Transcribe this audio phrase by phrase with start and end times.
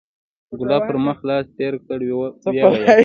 [0.59, 2.81] ګلاب پر مخ لاس تېر کړ ويې ويل.